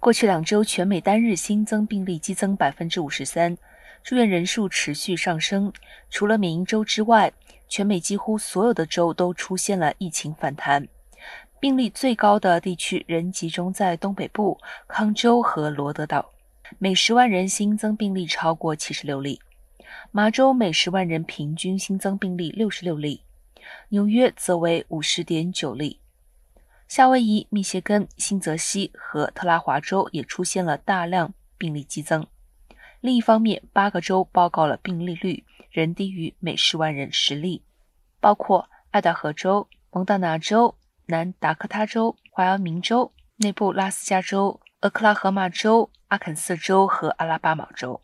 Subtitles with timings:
[0.00, 3.54] 过去两周，全美单日新增病例激增百分之五十三，
[4.02, 5.70] 住院人数持续上升。
[6.08, 7.30] 除了缅因州之外，
[7.68, 10.88] 全美几乎所有的州都出现了疫情反弹。
[11.60, 14.58] 病例最高的地区仍集中在东北部
[14.88, 16.32] 康州和罗德岛，
[16.78, 19.38] 每十万人新增病例超过七十六例。
[20.10, 23.20] 麻州每十万人平均新增病例六十六例，
[23.90, 26.00] 纽约则为五十点九例。
[26.90, 32.26] 夏威夷、密歇根、新泽西和特拉华州也出现了大量病例激增。
[33.00, 37.62] 另一方面，八个州报告了病例率仍低于每十万人十例，
[38.18, 40.74] 包括爱达荷州、蒙大拿州、
[41.06, 48.02] 南达科他州、怀俄明州、内布拉斯加州、俄克拉荷马州、阿肯色州和阿拉巴马州。